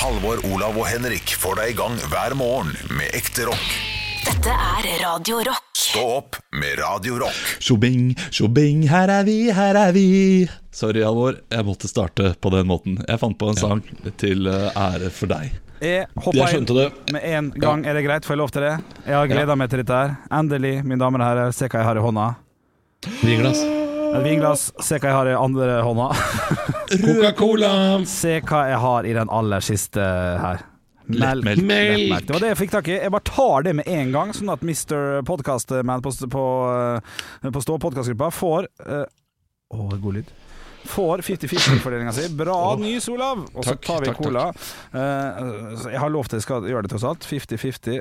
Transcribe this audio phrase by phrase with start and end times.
[0.00, 3.66] Halvor, Olav og Henrik får deg i gang hver morgen med ekte rock.
[4.24, 5.66] Dette er Radio Rock.
[5.76, 7.40] Stå opp med Radio Rock.
[7.60, 10.04] Tjobing, tjobing, her er vi, her er vi.
[10.72, 11.36] Sorry, Halvor.
[11.52, 12.96] Jeg måtte starte på den måten.
[13.04, 13.82] Jeg fant på en sang
[14.22, 15.52] til eh, ære for deg.
[15.84, 16.86] Jeg hoppa inn det.
[17.12, 17.84] med en gang.
[17.84, 18.24] Er det greit?
[18.28, 18.72] Får jeg lov til det?
[19.04, 20.16] Jeg har gleda meg til dette her.
[20.40, 22.30] Endelig, mine damer og herrer, se hva jeg har i hånda.
[23.20, 23.79] Vinglass.
[24.10, 24.68] Et vinglass.
[24.82, 26.08] Se hva jeg har i andre hånda.
[27.04, 27.70] Coca-Cola.
[28.08, 30.66] Se hva jeg har i den aller siste her.
[31.10, 31.44] Melk.
[31.44, 31.64] Melk.
[31.66, 32.26] Melk.
[32.26, 32.98] Det var det jeg fikk tak i.
[33.00, 35.22] Jeg bare tar det med en gang, sånn at Mr.
[35.26, 39.08] Podcastman på, på, eh, på Stå podkastgruppa får eh,
[39.74, 40.30] Å, god lyd.
[40.90, 42.28] Får 50-50-fordelinga si.
[42.34, 43.42] Bra nys, Olav!
[43.52, 44.46] Og så tar vi takk, cola.
[44.54, 44.94] Takk.
[44.94, 47.26] Uh, jeg har lov til jeg skal gjøre det, tross alt.
[47.28, 48.00] 50-50.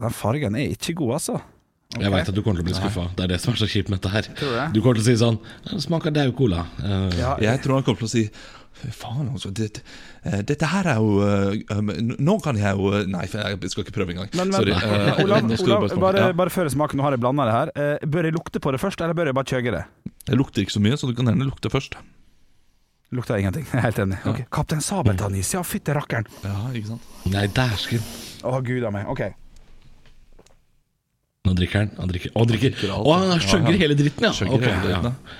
[0.00, 1.40] Den fargen er ikke god, altså.
[1.98, 3.08] Jeg veit at du kommer til å bli skuffa.
[3.18, 4.70] Det er det som er så kjipt med dette her.
[4.70, 6.64] Du kommer til å si sånn Det smaker daud cola.
[6.78, 8.24] Uh, Ja, Jeg tror han kommer til å si
[8.80, 9.50] Fy faen, altså.
[9.52, 9.82] Det,
[10.24, 11.18] eh, dette her er jo
[11.74, 11.90] um,
[12.22, 14.30] Nå kan jeg jo Nei, jeg skal ikke prøve engang.
[14.38, 14.72] Men, men Sorry.
[14.80, 16.32] Uh, Olav, Olav bare bare, Ja.
[16.38, 17.72] bare før jeg smaker, nå har jeg blanda det her.
[17.74, 19.82] Uh, bør jeg lukte på det først, eller bør jeg bare kjøge det?
[20.30, 21.98] Det lukter ikke så mye, så du kan gjerne lukte først.
[23.12, 23.66] Lukter ingenting.
[23.72, 24.18] Jeg er helt enig.
[24.30, 26.28] Ok, Kaptein Sabeltann-is, ja fytti rakkeren.
[26.46, 27.08] Ja, ikke sant?
[27.34, 28.04] Nei, dæsken.
[28.46, 29.10] Å gud a meg.
[29.10, 29.24] Ok.
[31.48, 31.90] Nå drikker han.
[31.98, 32.32] Han drikker.
[32.36, 32.74] og drikker.
[32.76, 33.06] drikker alt.
[33.06, 34.32] Å, han Ja, skjøgger hele dritten, ja.
[34.36, 35.38] Skjøgger hele dritten, ja.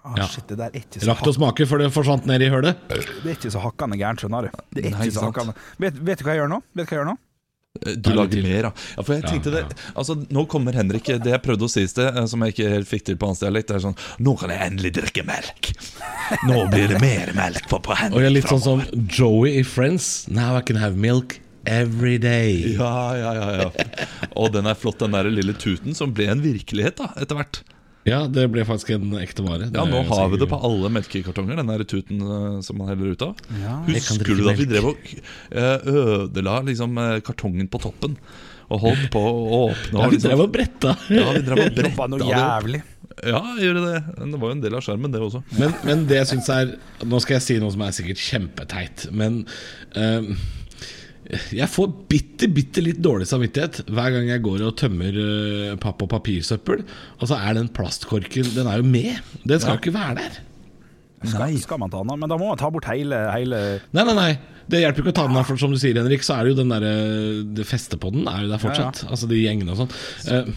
[0.00, 0.26] Ah, Ja.
[0.32, 2.48] Shit, det der er ikke så, Rakk det å smake før det forsvant ned i
[2.48, 2.78] hølet?
[2.88, 4.62] det er ikke så hakkande gærent, skjønner du.
[4.72, 5.34] Det er Nei, ikke så sant.
[5.34, 5.54] hakkande.
[5.84, 6.60] Vet, vet du hva jeg gjør nå?
[6.72, 7.16] Vet du hva jeg gjør nå?
[7.84, 8.70] Eh, Du lager mer, ja.
[8.96, 9.02] ja.
[9.04, 9.60] For jeg tenkte det.
[9.94, 12.70] Altså, nå kommer Henrik Det jeg prøvde å si i sted, eh, som jeg ikke
[12.72, 15.70] helt fikk til på hans dialekt, det er sånn Nå kan jeg endelig drikke melk.
[16.48, 19.62] Nå blir det mer melk på, på Og jeg er litt sånn som Joey i
[19.68, 20.26] Friends.
[20.32, 22.76] Now I can have milk every day.
[22.76, 23.96] Ja, ja, ja, ja.
[24.36, 27.62] Og den er flott, den der lille tuten som ble en virkelighet da, etter hvert.
[28.08, 29.66] Ja, det ble faktisk en ekte vare.
[29.68, 33.12] Ja, Nå har vi det på alle melkekartonger, den der tuten eh, som man heller
[33.12, 33.42] ut av.
[33.60, 38.16] Ja, Husker du da vi drev og eh, ødela liksom eh, kartongen på toppen?
[38.70, 40.94] Og holdt på å åpne Ja, vi liksom, drev og bretta.
[41.12, 42.80] Ja, vi drev og bretta noe jævlig.
[43.26, 44.00] Ja, gjorde det.
[44.16, 45.42] Men Det var jo en del av skjermen, det også.
[45.58, 46.70] Men, men det jeg syns er
[47.04, 49.42] Nå skal jeg si noe som er sikkert kjempeteit, men
[49.98, 50.30] ehm,
[51.30, 56.02] jeg får bitte, bitte litt dårlig samvittighet hver gang jeg går og tømmer eh, papp-
[56.04, 56.84] og papirsøppel.
[57.20, 59.20] Og så er den plastkorken Den er jo med!
[59.44, 60.40] Den skal jo ikke være der.
[61.20, 62.18] Skal, skal man ta den av?
[62.18, 63.60] Men da må man ta bort hele, hele
[63.92, 64.30] Nei, nei, nei.
[64.70, 66.52] Det hjelper ikke å ta den av, for som du sier, Henrik, så er det
[66.54, 66.92] jo den derre
[67.58, 69.04] Det festet på den er jo der fortsatt.
[69.10, 69.94] Altså de gjengene og sånn.
[70.30, 70.50] Eh,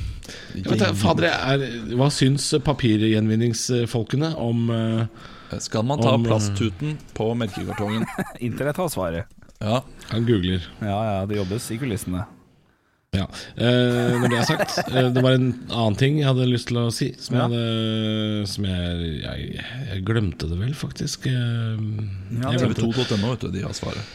[0.55, 5.23] jeg vet, fader, jeg er, hva syns papirgjenvinningsfolkene om uh,
[5.63, 8.07] Skal man ta Om, eh, plasttuten på melkekartongen?
[8.47, 9.42] Internett har svaret.
[9.63, 9.81] Ja.
[10.11, 10.61] Han googler.
[10.83, 12.25] Ja ja, det jobbes i kulissene.
[13.13, 13.27] Ja.
[13.55, 16.79] Eh, når det er sagt, eh, det var en annen ting jeg hadde lyst til
[16.81, 17.11] å si.
[17.21, 17.43] Som, Ja.
[17.45, 19.61] jeg, hadde, som jeg, jeg
[19.93, 21.27] Jeg glemte det vel, faktisk.
[21.29, 21.77] Eh,
[22.41, 22.89] Ja, jeg det- glemte det.
[22.89, 24.11] TV2.no, vet du, de har svaret.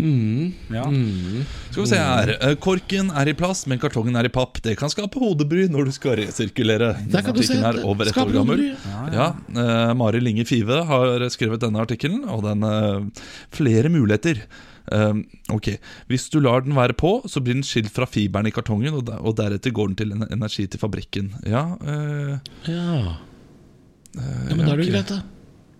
[0.00, 0.86] Mm, Ja.
[0.88, 1.42] mm.
[1.70, 2.30] Skal vi se her.
[2.40, 4.62] Eh, Korken er i plast, men kartongen er i papp.
[4.64, 6.94] Det kan skape hodebry når du skal resirkulere.
[7.12, 8.56] Der kan du se Artikkelen er det over ett år gammel.
[8.56, 9.12] hodebry.
[9.12, 13.12] Ja, eh, Mari Linge Five har skrevet denne artikkelen, og den
[13.52, 14.40] flere muligheter.
[14.92, 15.14] Eh,
[15.54, 15.68] ok,
[16.10, 19.04] Hvis du lar den være på, så blir den skilt fra fiberen i kartongen, og,
[19.06, 21.32] der, og deretter går den til en energi til fabrikken.
[21.46, 23.16] Ja, Uh, Ja.
[24.14, 25.22] ja, men da er det jo greit, da.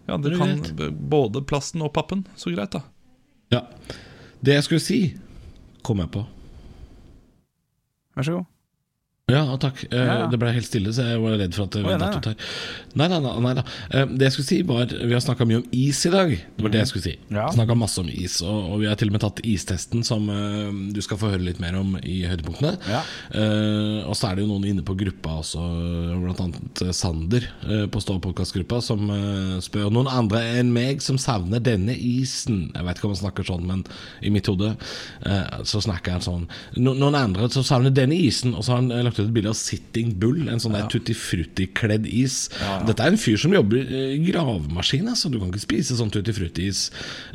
[0.08, 1.00] ja Det du er kan greit.
[1.10, 2.26] både plasten og pappen.
[2.36, 2.82] Så greit, da.
[3.50, 3.64] Ja.
[4.42, 5.00] Det jeg skulle si,
[5.82, 6.22] kom jeg på.
[8.16, 8.46] Vær så god.
[9.30, 9.84] Ja, takk.
[9.90, 10.26] Eh, Ja, ja.
[10.30, 12.34] Det ble helt stille, så jeg var redd for at det ja, nei.
[13.00, 13.64] Nei, nei, nei, da.
[13.90, 16.30] Eh, Det jeg skulle si var Vi har snakka mye om is i dag.
[16.56, 17.14] Det var det jeg skulle si.
[17.30, 17.46] Ja.
[17.54, 20.70] Snakka masse om is, og, og vi har til og med tatt istesten, som uh,
[20.92, 22.74] du skal få høre litt mer om i høydepunktene.
[22.90, 23.02] Ja.
[23.30, 25.62] Eh, og så er det jo noen inne på gruppa også,
[26.24, 29.06] blant annet Sander uh, på Stå podkastgruppa, som
[29.62, 32.70] spør noen andre enn meg som savner denne isen.
[32.74, 33.84] Jeg vet ikke om han snakker sånn, men
[34.24, 34.72] i mitt hode
[35.68, 36.46] så snakker han sånn.
[36.80, 39.50] No, noen andre som savner denne isen, og så har han lagt ut et bilde
[39.52, 42.48] av Sitting Bull, en sånn der tutti frutti-kledd is.
[42.88, 45.30] Dette er en fyr som jobber eh, i gravemaskin, altså.
[45.32, 46.86] Du kan ikke spise sånn tutti frutti-is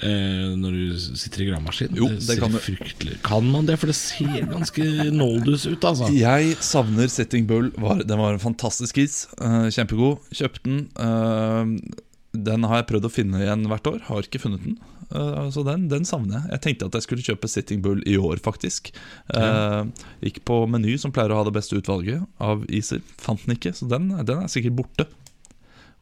[0.03, 1.95] eh, når du sitter i gravemaskin.
[1.98, 3.13] Jo, det ser kan du.
[3.25, 3.77] Kan man det?
[3.81, 6.09] For det ser ganske noldus ut, altså.
[6.15, 7.71] Jeg savner Sitting Bull.
[7.81, 9.25] Var, den var en fantastisk is.
[9.42, 10.19] eh, kjempegod.
[10.36, 10.83] Kjøpte den.
[11.00, 12.01] eh,
[12.36, 14.01] den har jeg prøvd å finne igjen hvert år.
[14.09, 14.74] Har ikke funnet den.
[15.12, 16.52] Eh, så den, den savner jeg.
[16.56, 18.94] Jeg tenkte at jeg skulle kjøpe Sitting Bull i år, faktisk.
[19.34, 19.84] Ja.
[20.24, 23.04] gikk på Meny, som pleier å ha det beste utvalget av iser.
[23.22, 25.10] Fant den ikke, så den, den er sikkert borte.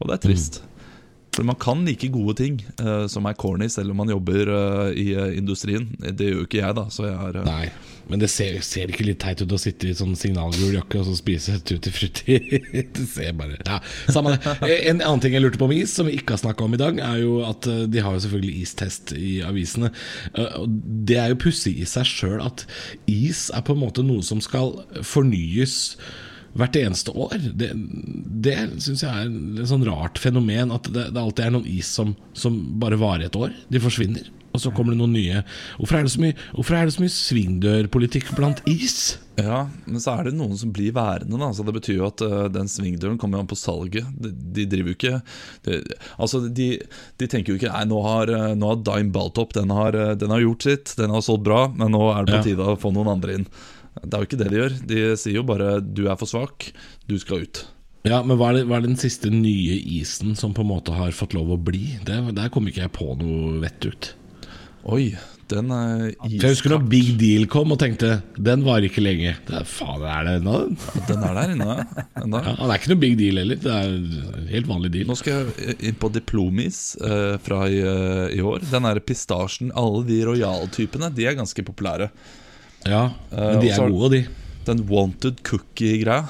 [0.00, 0.62] Og det er trist.
[1.34, 4.90] For Man kan like gode ting uh, som er corny, selv om man jobber uh,
[4.94, 5.88] i eh, industrien.
[5.98, 6.84] Det gjør jo ikke jeg, da.
[6.94, 7.64] Jeg er, Nei,
[8.10, 11.08] men det ser, ser ikke litt teit ut å sitte i sånn signalgul jakke og
[11.08, 12.38] så spise tutti frutti?
[12.94, 13.80] det ser bare Ja,
[14.14, 14.54] samme det.
[14.92, 16.80] En annen ting jeg lurte på om is, som vi ikke har snakka om i
[16.80, 19.90] dag, er jo at de har jo selvfølgelig istest i avisene.
[20.34, 22.62] Det er jo pussig i seg sjøl at
[23.10, 25.96] is er på en måte noe som skal fornyes
[26.58, 27.34] hvert eneste år.
[27.58, 27.72] Det,
[28.44, 30.72] det syns jeg er et sånn rart fenomen.
[30.74, 33.54] At det, det alltid er noen is som, som bare varer et år.
[33.72, 34.30] De forsvinner.
[34.54, 35.42] Og så kommer det noen nye.
[35.80, 39.16] Hvorfor er det så mye, hvorfor er det så mye svingdørpolitikk blant is?
[39.34, 41.40] Ja, men så er det noen som blir værende.
[41.42, 41.48] Da.
[41.56, 44.06] Så det betyr jo at uh, den svingdøren kommer an på salget.
[44.14, 45.16] De, de driver jo ikke
[45.66, 45.80] de,
[46.22, 46.68] Altså, de,
[47.18, 50.12] de tenker jo ikke Nei, nå har, eh, nå har Dime Baltop den har, eh,
[50.20, 52.78] den har gjort sitt, den har solgt bra, men nå er det på tide å
[52.78, 53.48] få noen andre inn.
[54.02, 54.74] Det er jo ikke det de gjør.
[54.90, 56.72] De sier jo bare 'du er for svak,
[57.06, 57.64] du skal ut'.
[58.04, 60.92] Ja, men hva er, det, hva er den siste nye isen som på en måte
[60.92, 61.96] har fått lov å bli?
[62.04, 64.10] Det, der kom ikke jeg på noe vett ut.
[64.92, 65.14] Oi,
[65.48, 69.32] den er For jeg husker når Big Deal kom og tenkte Den varer ikke lenge.
[69.48, 70.58] Det er, faen, er det ennå?
[71.08, 71.78] Den er der inne
[72.20, 72.42] ennå.
[72.44, 73.60] Ja, det er ikke noe big deal heller.
[73.64, 75.08] Det er helt vanlig deal.
[75.08, 78.64] Nå skal jeg inn på Diplomis eh, fra i, eh, i år.
[78.68, 82.10] Den der pistasjen, alle de royal-typene, de er ganske populære.
[82.86, 84.24] Ja, men de er er gode, de.
[84.64, 86.24] Den wanted cookie-greia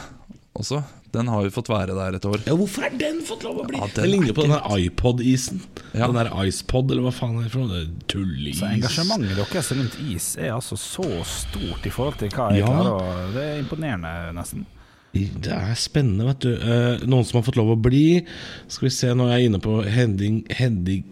[0.54, 0.82] også,
[1.14, 2.40] den har jo fått være der et år.
[2.46, 3.78] Ja, Hvorfor har den fått lov å bli?
[3.78, 5.60] Ja, den den ligner er på den der iPod-isen.
[5.94, 6.08] Ja.
[6.08, 7.82] Den der Icepod, eller hva faen er det for noe?
[7.84, 8.58] Er Tulleis.
[8.58, 12.70] Så engasjementet deres rundt is er altså så stort i forhold til hva jeg Ja.
[12.70, 14.66] klarer å Det er imponerende, nesten.
[15.14, 16.52] Det er spennende, vet du.
[16.54, 18.24] Eh, noen som har fått lov å bli.
[18.66, 21.04] Skal vi se, nå er jeg inne på Hedding Hedding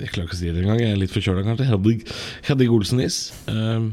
[0.00, 1.66] Jeg klarer ikke å si det engang, jeg er litt forkjøla kanskje.
[1.68, 2.00] Hedding,
[2.48, 3.18] Hedding Olsen-is.
[3.52, 3.90] Eh,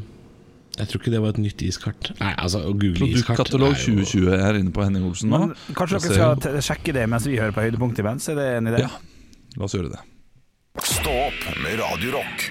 [0.79, 2.11] jeg tror ikke det var et nytt iskart.
[2.21, 5.41] Nei, altså, å google iskart Produktkatalog er 2020 er inne på Henning Olsen nå.
[5.49, 8.29] Men kanskje dere skal sjekke det mens vi hører på høydepunktet imens?
[8.31, 8.85] Er det en idé?
[8.85, 8.93] Ja,
[9.59, 10.01] la oss gjøre det.
[10.87, 12.49] Stå opp med Radiorock.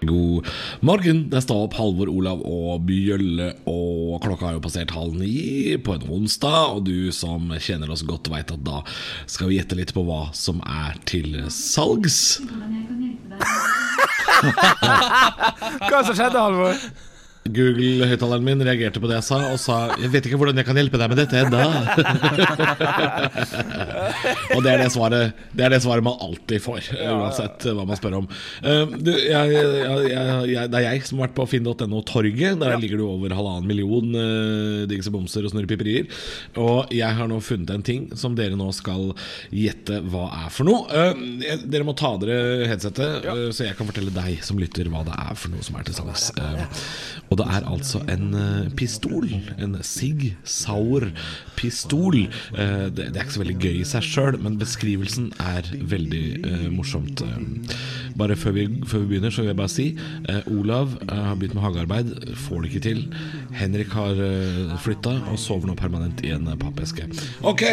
[0.00, 0.46] God
[0.80, 1.26] morgen.
[1.30, 5.96] Det står opp Halvor, Olav og Bjølle, og klokka har jo passert halv ni på
[5.96, 6.76] en onsdag.
[6.76, 8.82] Og du som kjenner oss godt, veit at da
[9.30, 12.40] skal vi gjette litt på hva som er til salgs.
[14.40, 16.74] Hva som skjedde, Halvor?
[17.48, 20.76] Google-høyttaleren min reagerte på det jeg sa, og sa 'Jeg vet ikke hvordan jeg kan
[20.76, 21.64] hjelpe deg med dette ennå'.
[24.54, 27.96] og det er det, svaret, det er det svaret man alltid får, uansett hva man
[27.96, 28.28] spør om.
[28.60, 32.60] Uh, du, jeg, jeg, jeg, det er jeg som har vært på finn.no-torget.
[32.60, 36.12] Der ligger det over halvannen million uh, dingser bomser og snurrepiperier.
[36.60, 39.14] Og jeg har nå funnet en ting som dere nå skal
[39.48, 40.84] gjette hva er for noe.
[40.92, 41.16] Uh,
[41.64, 45.16] dere må ta dere headsetet, uh, så jeg kan fortelle deg som lytter hva det
[45.16, 46.30] er for noe som er til salgs.
[46.36, 46.64] Eh,
[47.30, 49.28] og det er altså en eh, pistol.
[49.62, 52.16] En Sig Sauer-pistol.
[52.26, 56.66] Eh, det, er ikke så veldig gøy i seg sjøl, men beskrivelsen er veldig eh,
[56.74, 57.22] morsomt.
[57.22, 57.76] Eh,
[58.18, 59.86] bare før vi, før vi begynner, så vil jeg bare si
[60.28, 62.12] eh, Olav eh, har begynt med hagearbeid.
[62.48, 63.04] Får det ikke til.
[63.54, 67.06] Henrik har uh, flytta og sover nå permanent i en eh, pappeske.
[67.46, 67.64] OK,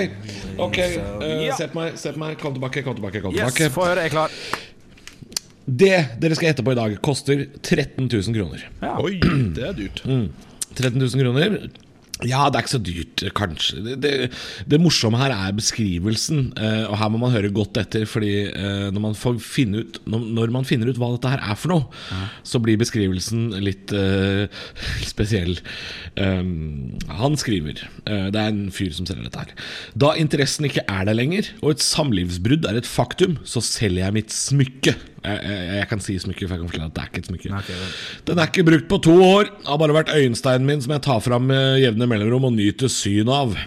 [0.62, 2.38] ok eh, se på meg, se på meg.
[2.42, 3.22] Kom tilbake, kom tilbake.
[3.26, 4.06] kom Yes, tilbake få høre.
[4.06, 4.66] Jeg er klar.
[5.68, 8.64] Det dere skal gjette på i dag, koster 13 000 kroner.
[9.04, 9.18] Oi,
[9.56, 10.06] det er dyrt.
[10.78, 11.60] 13 000 kroner.
[12.26, 13.82] Ja, det er ikke så dyrt, kanskje.
[13.86, 14.12] Det, det,
[14.66, 18.08] det morsomme her er beskrivelsen, eh, og her må man høre godt etter.
[18.10, 21.44] Fordi eh, når, man får finne ut, når, når man finner ut hva dette her
[21.46, 24.50] er for noe, så blir beskrivelsen litt eh,
[25.12, 25.60] spesiell.
[26.18, 29.54] Um, han skriver eh, Det er en fyr som selger dette her.
[29.94, 34.18] Da interessen ikke er der lenger, og et samlivsbrudd er et faktum, så selger jeg
[34.18, 34.98] mitt smykke.
[35.28, 37.32] Jeg, jeg, jeg kan si smykke, for jeg kan forklare at det er ikke et
[37.32, 37.62] smykke.
[38.30, 39.50] Den er ikke brukt på to år.
[39.68, 43.32] Har bare vært øyensteinen min som jeg tar fram med jevne mellomrom og nyter syn
[43.34, 43.58] av.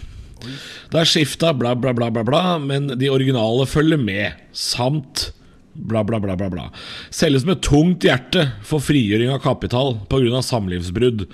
[0.40, 4.40] Det er skifta bla, bla, bla, bla, bla, men de originale følger med.
[4.56, 5.30] Samt
[5.74, 6.68] bla, bla, bla, bla, bla.
[7.14, 10.42] Selges med tungt hjerte for frigjøring av kapital pga.
[10.44, 11.26] samlivsbrudd.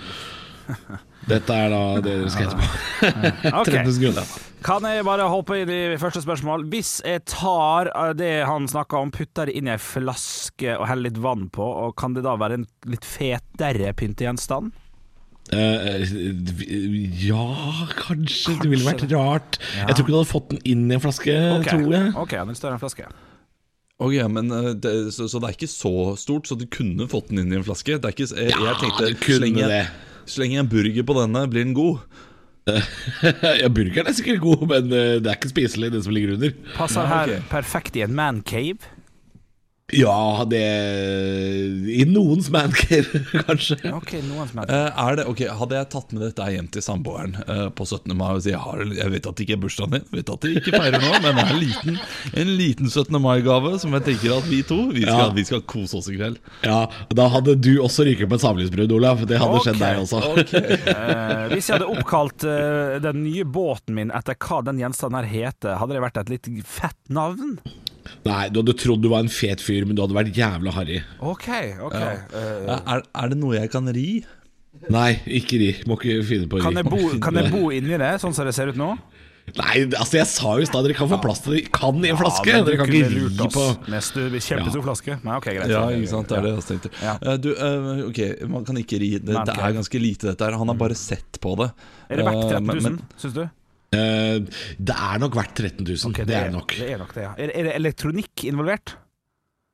[1.26, 2.68] Dette er da det dere skal gjette på.
[3.60, 3.70] Ok.
[3.72, 4.34] 13 000 kroner.
[4.66, 6.64] Kan jeg bare hoppe inn i første spørsmål?
[6.70, 10.88] Hvis jeg tar eh, det han snakka om, putter det inn i ei flaske og
[10.90, 14.74] heller litt vann på, og kan det da være en litt fetere pyntegjenstand?
[15.46, 16.02] Uh,
[17.22, 17.44] ja,
[17.94, 18.56] kanskje.
[18.62, 19.60] Det ville vært rart.
[19.76, 22.10] Jeg tror ikke du hadde fått den inn i en flaske, Ok, tror jeg.
[22.18, 23.06] Ok, den er større enn flaske.
[23.96, 27.30] Ok, men eh, det, så, så det er ikke så stort, så du kunne fått
[27.30, 27.96] den inn i en flaske?
[27.96, 29.84] Det er ikke, jeg, jeg tenkte, du kunne slenge, det.
[30.30, 32.02] Slenger jeg en burger på denne, blir den god?
[33.62, 36.54] ja, burgeren er sikkert god, men eh, det er ikke spiselig, den som ligger under.
[36.74, 38.90] Passer her perfekt i en mancave.
[39.94, 40.58] Ja, det
[41.94, 43.76] I noens mancave, kanskje.
[43.94, 46.82] Ok, noens som er Eh, er det, okay, Hadde jeg tatt med dette hjem til
[46.82, 48.10] samboeren eh, på 17.
[48.18, 50.42] mai og si jeg, har, jeg vet at det ikke er bursdagen din, vet at
[50.42, 52.00] de ikke feirer nå, men det er en liten,
[52.42, 53.14] en liten 17.
[53.22, 55.30] mai-gave som jeg tenker at vi to vi skal, Ja.
[55.38, 56.42] vi skal kose oss i kveld.
[56.66, 56.80] Ja,
[57.14, 59.22] Da hadde du også ryket på et samlivsbrudd, Olav.
[59.30, 60.24] Det hadde skjedd deg også.
[60.50, 62.42] Eh, hvis jeg hadde oppkalt
[63.06, 66.50] den nye båten min etter hva den gjenstanden her heter, hadde det vært et litt
[66.66, 67.60] fett navn?
[68.26, 71.02] Nei, du hadde trodd du var en fet fyr, men du hadde vært jævla harry.
[71.20, 71.48] Ok,
[71.88, 72.00] ok.
[72.32, 74.24] Uh, Er, er det noe jeg kan ri?
[74.92, 75.70] Nei, ikke ri.
[75.88, 76.66] Må ikke finne på å ri.
[76.66, 78.94] kan, jeg bo, kan jeg bo inni det, sånn som det ser ut nå?
[79.54, 81.60] Nei, altså jeg sa jo i stad dere kan få plass til det.
[81.74, 82.50] Kan i en flaske.
[82.50, 84.84] Ja, dere kan ikke ri på Neste kjempestor ja.
[84.88, 85.18] flaske.
[85.22, 85.70] Nei, ok, greit.
[85.70, 86.90] Ja, ikke sant, det er det jeg tenkte.
[86.98, 87.14] Ja.
[87.22, 88.20] Eh, du, eh, ok,
[88.50, 89.12] man kan ikke ri.
[89.22, 90.58] Det, Nei, det er ganske lite, dette her.
[90.58, 91.70] Han har bare sett på det.
[92.10, 93.44] Er det verdt Eh, 13 000, men- syns du?
[93.94, 94.42] Eh,
[94.78, 96.10] Det er nok verdt 13 000.
[96.10, 96.76] Okay, det er det nok.
[96.76, 97.32] Det er nok det, ja.
[97.38, 98.96] Er, er det elektronikk involvert?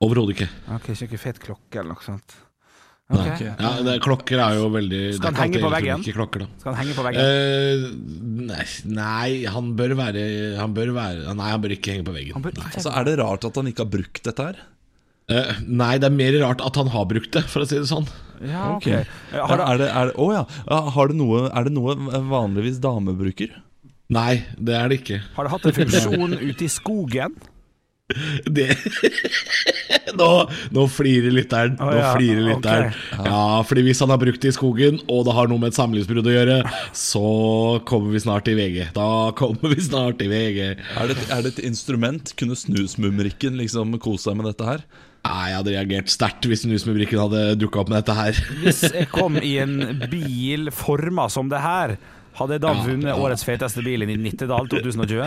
[0.03, 0.49] Overhodet ikke.
[0.75, 2.35] Ok, Ikke noe fet klokke eller noe sånt?
[3.13, 3.33] Nei.
[3.43, 6.03] Ja, det, klokker er jo veldig Skal er henge på veggen?
[6.15, 6.45] Klokker.
[6.61, 7.19] Skal han henge på veggen?
[7.19, 8.65] Uh, nei,
[8.95, 10.23] nei, han bør være
[10.57, 12.47] Han bør være Nei, han bør ikke henge på veggen.
[12.77, 14.61] Så ikke Er det rart at han ikke har brukt dette her?
[15.31, 17.91] Uh, nei, det er mer rart at han har brukt det, for å si det
[17.91, 18.07] sånn.
[18.43, 18.87] Ja, ok.
[18.87, 18.87] Ok.
[18.91, 20.41] Eh, Har Er det, er ja.
[20.67, 21.95] ja har det noe, er det noe
[22.31, 23.53] vanligvis damer bruker?
[24.13, 25.23] Nei, det er det ikke.
[25.35, 27.35] har det hatt en funksjon ute i skogen?
[28.45, 28.67] Det
[30.19, 30.27] Nå,
[30.75, 31.77] nå flirer lytteren.
[31.79, 32.91] Nå oh, ja, flirer lytteren.
[32.91, 33.29] Okay.
[33.31, 35.77] Ja, fordi hvis han har brukt det i skogen, og det har noe med et
[35.79, 36.57] samlivsbrudd å gjøre,
[36.97, 37.23] så
[37.89, 38.91] kommer vi snart til VG.
[38.93, 39.07] Da
[39.39, 40.59] kommer vi snart til VG.
[40.75, 42.35] Er det, er det et instrument?
[42.37, 44.85] Kunne snusmumrikken liksom kose seg med dette her?
[45.23, 48.39] Nei, jeg hadde reagert sterkt hvis Snusmumrikken hadde dukka opp med dette her.
[48.59, 49.77] Hvis jeg kom i en
[50.11, 51.95] bil forma som det her,
[52.33, 55.21] hadde jeg da vunnet årets feteste bil i Nittedal 2020?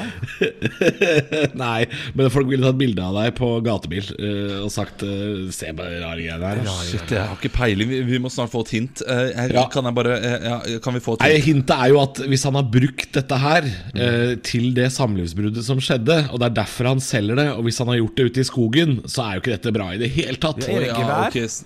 [1.62, 1.86] Nei,
[2.18, 5.86] men folk ville tatt bilde av deg på gatebil eh, og sagt eh, Se på
[5.86, 6.62] de rare greiene her.
[6.86, 7.90] Shit, jeg har ikke peiling.
[7.92, 9.04] Vi, vi må snart få et hint.
[9.06, 9.66] Eh, jeg, Ja.
[9.72, 11.46] Kan jeg bare ja, Kan vi få et Nei, hint?
[11.46, 15.78] Hintet er jo at hvis han har brukt dette her eh, til det samlivsbruddet som
[15.82, 18.42] skjedde, og det er derfor han selger det, og hvis han har gjort det ute
[18.42, 20.66] i skogen, så er jo ikke dette bra i det hele tatt.
[20.66, 21.30] Ja, er det Ja, gevær?
[21.30, 21.64] ok, s-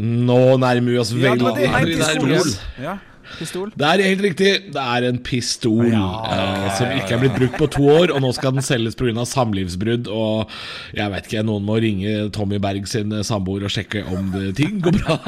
[0.00, 3.00] Nå nærmer vi oss Ja, veldig Ja, det en det er
[3.38, 3.72] pistol.
[3.72, 3.78] Ja.
[3.82, 4.50] Det er helt riktig.
[4.74, 8.32] Det er en pistol eh, som ikke er blitt brukt på to år, og nå
[8.36, 9.24] skal den selges pga.
[9.28, 10.10] samlivsbrudd.
[10.12, 10.52] Og
[10.96, 14.80] jeg vet ikke, noen må ringe Tommy Berg sin samboer og sjekke om det, ting
[14.84, 15.18] går bra.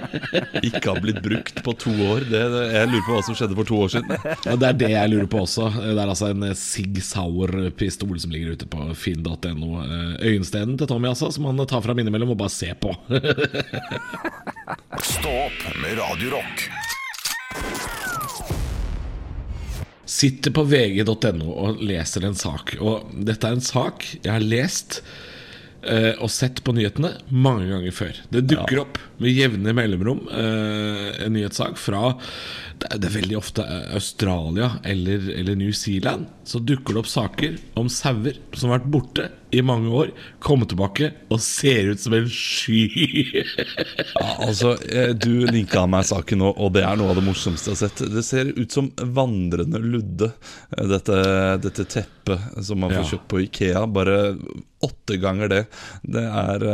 [0.66, 2.26] Ikke har blitt brukt på to år.
[2.30, 4.16] Det, det, jeg lurer på hva som skjedde for to år siden.
[4.52, 5.70] Og Det er det jeg lurer på også.
[5.76, 9.70] Det er altså en eh, Sig Sauer-pistol som ligger ute på finn.no.
[9.84, 12.94] Eh, Øyenstenen til Tommy, altså, som han tar fram innimellom og bare ser på.
[15.16, 16.68] Stå opp med Radio Rock.
[20.06, 22.76] Sitter på vg.no og leser en sak.
[22.80, 25.00] Og dette er en sak jeg har lest
[25.82, 28.22] eh, og sett på nyhetene mange ganger før.
[28.32, 32.14] Det dukker opp med jevne mellomrom eh, en nyhetssak fra
[32.76, 36.26] det er, det veldig ofte eh, Australia eller, eller New Zealand.
[36.44, 40.10] Så dukker det opp saker om sauer som har vært borte i mange år,
[40.42, 42.82] kommer tilbake og ser ut som en sky.
[44.16, 47.70] Ja, altså, eh, Du linka meg saken nå, og det er noe av det morsomste
[47.72, 48.02] jeg har sett.
[48.12, 50.30] Det ser ut som vandrende ludde,
[50.76, 51.18] dette,
[51.64, 53.08] dette teppet som man får Ja.
[53.14, 53.82] kjøpt på Ikea.
[53.88, 54.16] Bare
[54.84, 55.62] åtte ganger det.
[56.04, 56.66] Det er,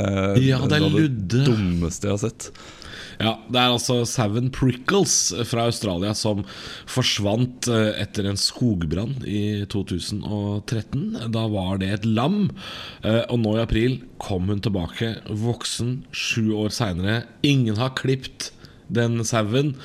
[0.43, 1.45] Ja, det er ludde.
[1.47, 2.32] dummeste jeg har sett.
[3.21, 6.43] Ja, Det er altså Seven Prickles fra Australia som
[6.91, 11.31] forsvant eh, etter en skogbrann i 2013.
[11.35, 12.51] Da var det et lam.
[13.05, 17.23] eh, Og nå i april kom hun tilbake, voksen, sju år seinere.
[17.47, 18.51] Ingen har klipt
[18.93, 19.77] den sauen.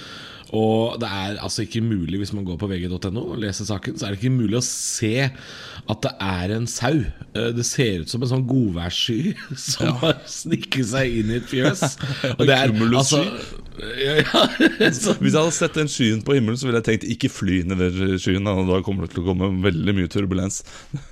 [0.56, 4.08] Og det er altså ikke mulig, hvis man går på vg.no og leser saken, så
[4.08, 5.28] er det ikke mulig å se
[5.88, 7.02] at det er en sau.
[7.34, 9.34] Eh, Det ser ut som en sånn godværssky
[9.70, 11.98] som har snikket seg inn i et fjøs.
[12.38, 13.24] Og det er altså
[14.08, 14.46] ja, ja,
[14.80, 18.18] Hvis jeg hadde sett den skyen på himmelen, så ville jeg tenkt ikke fly nedover
[18.22, 18.48] skyen.
[18.48, 20.64] Da Da kommer det til å komme veldig mye turbulens.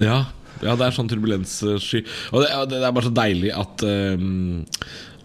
[0.01, 0.23] ja,
[0.63, 2.05] ja, det er sånn turbulenssky.
[2.31, 4.63] Og det, det er bare så deilig at um,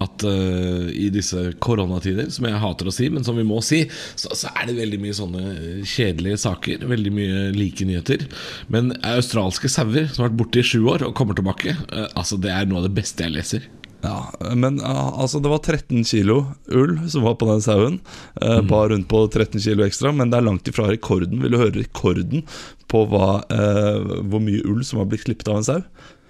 [0.00, 3.82] at uh, i disse koronatider, som jeg hater å si, men som vi må si,
[4.16, 5.42] så, så er det veldig mye sånne
[5.84, 6.86] kjedelige saker.
[6.88, 8.24] Veldig mye like nyheter.
[8.72, 12.40] Men australske sauer som har vært borte i sju år og kommer tilbake, uh, altså
[12.40, 13.68] det er noe av det beste jeg leser.
[14.02, 16.38] Ja, Men altså det var 13 kilo
[16.72, 17.98] ull som var på den sauen.
[18.40, 21.42] Eh, Bare rundt på 13 kilo ekstra, men det er langt ifra rekorden.
[21.42, 22.46] Vil du høre rekorden
[22.88, 25.82] på hva, eh, hvor mye ull som har blitt klippet av en sau?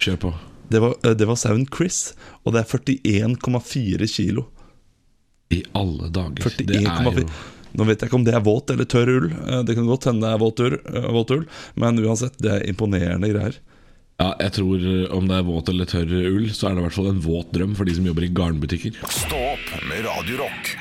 [0.02, 0.32] Kjør på.
[0.70, 2.12] Det var, eh, det var sauen Chris,
[2.44, 4.46] og det er 41,4 kilo.
[5.50, 6.42] I alle dager.
[6.58, 7.30] Det er 41,4 jo
[7.70, 9.26] Nå vet jeg ikke om det er våt eller tørr ull.
[9.30, 11.44] Eh, Det kan godt hende det er våt ull, eh, våt ull
[11.76, 13.58] men uansett, det er imponerende greier.
[14.20, 16.86] Ja, jeg tror eh, om det er våt eller tørr ull, så er det i
[16.90, 19.00] hvert fall en våt drøm for de som jobber i garnbutikker.
[19.08, 20.74] Stå opp med Radio Rock.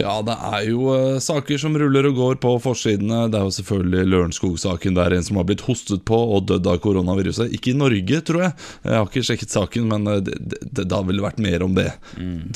[0.00, 3.26] Ja, det er jo uh, saker som ruller og går på forsidene.
[3.30, 6.80] Det er jo selvfølgelig Lørenskog-saken der en som har blitt hostet på og dødd av
[6.84, 7.52] koronaviruset.
[7.56, 8.54] Ikke i Norge, tror jeg.
[8.86, 11.88] Jeg har ikke sjekket saken, men eh, det, det, har vel vært mer om det,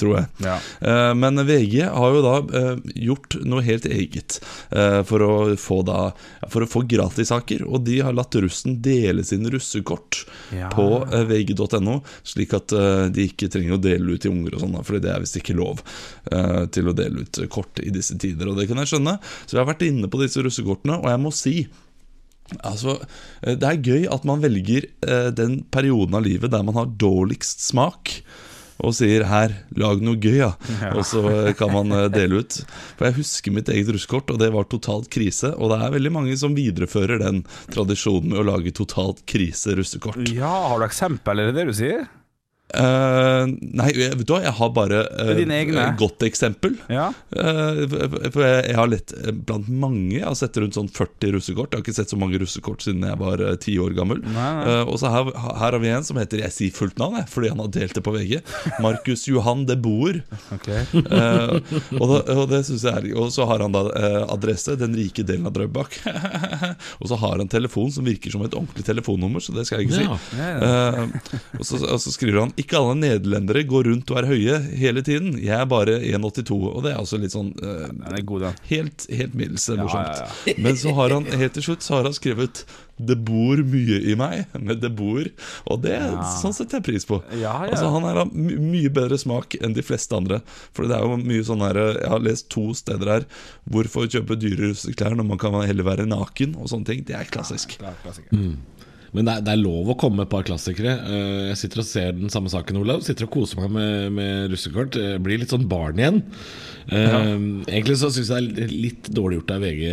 [0.00, 0.30] tror jeg.
[0.44, 0.58] Ja.
[0.80, 4.40] Uh, Men VG har jo da uh, gjort noe helt eget
[5.06, 5.98] for å få da
[6.50, 7.62] For å få gratissaker.
[7.66, 10.24] Og de har latt russen dele sine russekort
[10.54, 10.68] Ja.
[10.72, 11.96] på vg.no,
[12.26, 12.72] slik at
[13.14, 15.56] de ikke trenger å dele ut til unger og sånn, for det er visst ikke
[15.56, 15.82] lov
[16.74, 18.50] til å dele ut kort i disse tider.
[18.50, 19.18] Og det kan jeg skjønne.
[19.44, 21.56] Så jeg har vært inne på disse russekortene, og jeg må si
[22.60, 22.98] Altså,
[23.42, 26.90] eh, Det er gøy at man velger eh, den perioden av livet der man har
[27.00, 28.20] dårligst smak,
[28.84, 30.52] og sier 'her, lag noe gøy', ja.
[30.92, 32.64] Og så eh, kan man dele ut.
[32.98, 35.54] For jeg husker mitt eget russekort, og det var totalt krise.
[35.56, 40.20] Og det er veldig mange som viderefører den tradisjonen med å lage totalt krise russekort.
[40.28, 42.04] Ja, har du eksempel, er det det du sier?
[42.74, 45.02] Eh, nei, vet du hva, jeg har bare
[45.38, 46.76] Dine et godt eksempel.
[46.92, 47.10] Ja.
[47.34, 47.84] Uh,
[48.34, 49.12] For jeg, jeg har lett
[49.46, 51.72] blant mange Jeg har sett rundt sånn 40 russekort.
[51.72, 54.22] Jeg har ikke sett så mange russekort siden jeg var ti år gammel.
[54.24, 54.64] Nei, nei.
[54.74, 57.28] Eh, og så her, her har vi en som heter Jeg sier fullt navn, jeg,
[57.32, 58.34] fordi han har delt det på VG.
[58.84, 60.20] Markus Johan de Boer.
[60.58, 60.84] Okay.
[61.04, 61.54] Eh,
[62.00, 63.84] og, da, og det synes jeg er Og så har han da
[64.32, 66.00] adresse, den rike delen av Drøbak.
[67.00, 69.90] og så har han telefon som virker som et ordentlig telefonnummer, så det skal jeg
[69.90, 70.06] ikke si.
[70.38, 70.50] Ja.
[70.64, 71.02] Eh,
[71.58, 75.02] og, så, og så skriver han Ikke alle nederlendere går rundt og er høye hele
[75.04, 75.34] tiden.
[75.36, 76.56] Jeg er bare 1,82.
[76.70, 78.46] Og det er altså litt sånn uh, ja, er god.
[78.70, 80.24] Helt, helt middels morsomt.
[80.48, 83.96] ja, Men så har han helt til slutt Så har han skrevet 'Det bor mye
[84.06, 85.30] i meg', med 'det bor'.
[85.66, 85.96] Og det
[86.40, 87.20] sånn setter jeg pris på.
[87.34, 87.72] Ja, ja.
[87.74, 90.40] Altså Han er av mye bedre smak enn de fleste andre.
[90.72, 93.26] For det er jo mye sånn her Jeg har lest to steder her
[93.68, 97.04] 'Hvorfor kjøpe dyre klær når man kan heller være naken?' og sånne ting.
[97.04, 97.76] Det er klassisk.
[99.14, 100.96] Men det er, det er lov å komme med et par klassikere.
[101.06, 103.02] Eh, Jeg sitter og ser den samme saken, Olav.
[103.06, 104.96] Sitter og koser meg med, med russekort.
[104.98, 106.22] Eh, Blir litt sånn barn igjen.
[106.84, 107.20] Ja.
[107.64, 109.84] Egentlig så syns jeg det er litt dårlig gjort av VG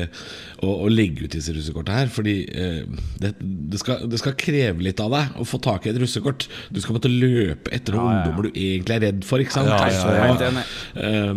[0.66, 2.10] å, å legge ut disse russekortene her.
[2.12, 2.82] Fordi eh,
[3.22, 6.48] det, det, skal, det skal kreve litt av deg å få tak i et russekort.
[6.74, 8.26] Du skal måtte løpe etter noen Ja, ja.
[8.26, 9.72] ungdommer du egentlig er redd for, ikke sant?
[9.72, 9.96] Ja, ja, ja.
[10.02, 10.10] Så,
[11.00, 11.32] eh,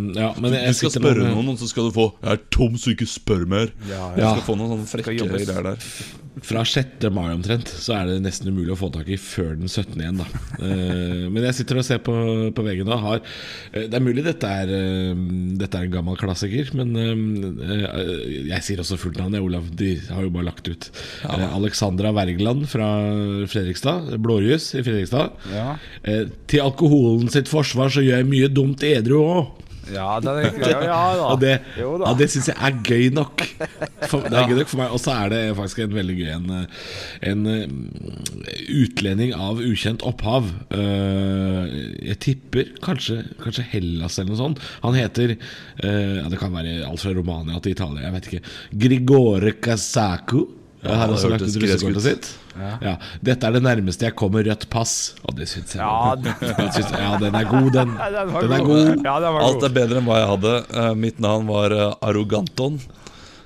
[0.74, 3.44] Du skal spørre noen, og så skal du få 'Jeg er tom, så ikke spør
[3.46, 3.70] mer'.
[3.92, 5.76] Ja, Du skal få noen sånne frekke greier der.
[6.42, 7.10] Fra 6.
[7.14, 9.96] mai omtrent Så er det nesten umulig å få tak i før den 17.
[10.00, 10.26] igjen da
[10.64, 12.12] Eh, Men jeg sitter og ser på,
[12.54, 13.16] på veggen og har
[13.72, 15.22] eh, Det er mulig dette er, eh,
[15.58, 16.94] dette er en gammel klassiker Men
[18.48, 20.88] jeg sier også fullt navn, Olav De har jo bare lagt ut
[21.24, 21.50] Ja.
[21.56, 22.86] Alexandra Wergeland fra
[23.50, 25.74] Fredrikstad Blårjus i Fredrikstad Ja.
[26.50, 30.80] Til alkoholen sitt forsvar så gjør jeg mye dumt edru også Ja, den er, ja,
[30.86, 31.26] ja da.
[31.28, 33.44] og det, Jo ja, det syns jeg er gøy nok.
[34.10, 36.30] For, det er gøy nok for meg Og så er det faktisk en veldig gøy
[36.34, 36.88] en, eh,
[37.30, 37.66] en eh,
[38.82, 40.50] utlending av ukjent opphav.
[40.74, 41.76] Eh,
[42.10, 44.62] jeg tipper kanskje, kanskje Hellas eller noe sånt.
[44.84, 48.54] Han heter eh, ja, Det kan være alt fra Romania til Italia, jeg vet ikke.
[48.86, 50.46] Grigore Casaco.
[50.84, 51.62] Ja, har det også lagt ut ut.
[51.64, 52.32] russekortet sitt.
[52.56, 52.96] Ja.
[53.24, 56.34] Dette er det nærmeste jeg kommer rødt pass, og det syns jeg Ja, det
[56.76, 57.94] syns jeg, Ja, den er god, den.
[57.98, 58.68] Den Den er god.
[58.68, 59.04] god.
[59.08, 60.54] Ja, den Alt er bedre enn hva jeg hadde.
[60.84, 62.78] Eh, mitt navn var eh, Arroganton.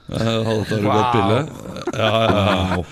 [0.08, 0.88] Jeg hadde tatt wow.
[0.88, 1.12] Wow.
[1.12, 1.38] pille.
[1.98, 2.82] Ja, ja, ja.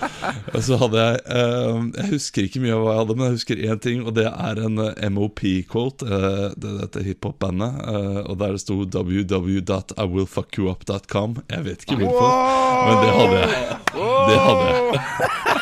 [0.61, 3.55] Så hadde jeg eh, Jeg husker ikke mye av hva jeg hadde, men jeg husker
[3.67, 6.01] én ting, og det er en eh, MOP-quote.
[6.05, 7.71] Uh, det, dette hiphop-bandet.
[7.87, 11.33] eh, og der det sto 'www.iwillfuckyouup.com'.
[11.49, 12.29] Jeg vet ikke hvorfor,
[12.87, 13.51] men det hadde jeg.
[14.27, 14.77] Det hadde jeg.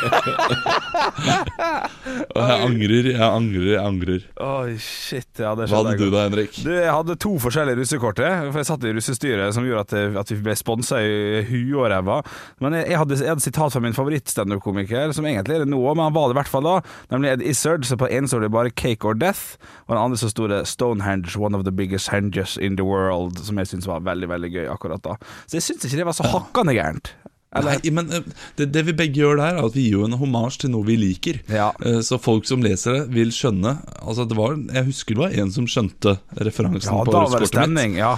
[2.35, 4.19] og jeg angrer, jeg angrer, jeg angrer.
[4.43, 5.27] Oi, shit.
[5.39, 6.53] Ja, det Hva hadde du da, Henrik?
[6.63, 8.17] Du, jeg hadde to forskjellige russekort.
[8.19, 11.07] For jeg satt i russestyret som gjorde at, at vi ble sponsa i
[11.49, 12.17] huet og ræva.
[12.63, 15.81] Men jeg, jeg, hadde, jeg hadde sitat fra min favorittstandup-komiker, som egentlig er det nå,
[15.93, 16.75] men han var det i hvert fall da.
[17.13, 17.85] Nemlig Ed Izzard.
[17.85, 20.47] Så på den ene står det bare 'Cake or Death', og den andre så sto
[20.47, 24.29] det 'Stonehenge, one of the biggest henges in the world', som jeg syntes var veldig,
[24.29, 25.15] veldig gøy akkurat da.
[25.47, 27.13] Så jeg syns ikke det var så hakkande gærent.
[27.55, 27.77] Eller?
[27.79, 28.25] Nei, men eh,
[28.59, 30.83] det, det vi begge gjør der, er at vi gir jo en homasj til noe
[30.87, 31.39] vi liker.
[31.47, 31.69] Ja.
[31.85, 35.37] Eh, Så folk som leser det, vil skjønne Altså det var, Jeg husker det var
[35.43, 37.95] en som skjønte referansen Ja, på det mitt.
[37.95, 38.17] Ja.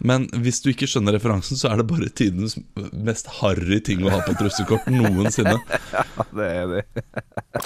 [0.00, 2.56] Men hvis du ikke skjønner referansen, så er det bare tidens
[2.96, 5.58] mest harry ting å ha på et russekort noensinne.
[6.38, 6.82] Det er det.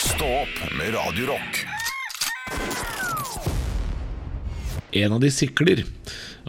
[0.02, 1.60] Stå opp med Radiorock.
[4.94, 5.84] En av de sikler.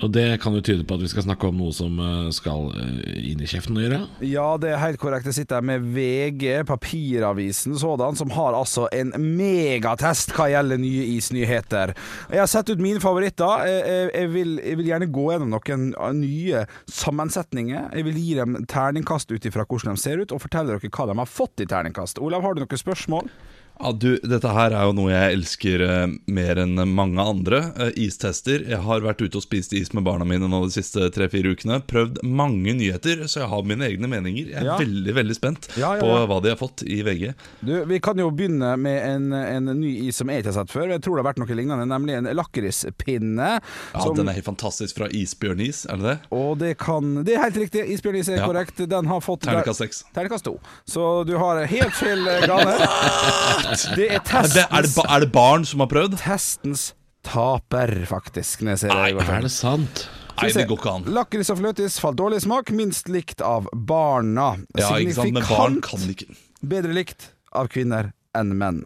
[0.03, 2.67] Og det kan jo tyde på at vi skal snakke om noe som eh, skal
[2.75, 3.99] eh, inn i kjeften å gjøre.
[4.27, 5.29] Ja, det er helt korrekt.
[5.29, 11.07] Jeg sitter her med VG, papiravisen sådan, som har altså en megatest hva gjelder nye
[11.15, 11.95] isnyheter.
[12.33, 13.65] Jeg har sett ut mine favoritter.
[14.11, 17.91] Jeg, vil, jeg vil gjerne gå gjennom noen nye sammensetninger.
[17.95, 21.07] Jeg vil gi dem terningkast ut ifra hvordan de ser ut, og fortelle dere hva
[21.09, 22.19] de har fått i terningkast.
[22.23, 23.31] Olav, har du noen spørsmål?
[23.77, 27.59] Ja, du, Dette her er jo noe jeg elsker eh, mer enn mange andre.
[27.75, 28.63] Eh, istester.
[28.69, 31.81] Jeg har vært ute og spist is med barna mine nå de siste tre-fire ukene.
[31.89, 34.47] Prøvd mange nyheter, så jeg har mine egne meninger.
[34.53, 34.77] Jeg er Ja.
[34.79, 36.21] veldig veldig spent Ja, ja, på ja.
[36.31, 37.33] hva de har fått i VG.
[37.61, 40.71] Du, Vi kan jo begynne med en, en ny is som jeg ikke har sett
[40.71, 40.87] før.
[40.95, 43.49] Jeg tror det har vært noe lignende, nemlig en lakrispinne.
[43.93, 46.15] Ja, Den er helt fantastisk fra Isbjørnis, er det det?
[46.31, 47.83] Og det kan Det er helt riktig.
[47.91, 48.47] Isbjørnis er Ja.
[48.47, 48.77] korrekt.
[48.87, 50.03] Den har fått Terningkast seks.
[50.15, 50.59] Terningkast to.
[50.87, 52.79] Så du har helt feil eh, gane.
[53.95, 56.19] Det er Er det, er, det, er det barn som har prøvd?
[56.21, 56.93] testens
[57.25, 58.61] taper, faktisk.
[58.61, 58.77] Det.
[58.85, 60.07] Er det sant?
[60.35, 61.05] Nei, det går ikke an.
[61.15, 64.55] Lakris og fløtis falt dårlig smak, minst likt av barna.
[64.75, 66.27] Ja, barn Signifikant kan ikke
[66.65, 68.83] bedre likt av kvinner enn menn.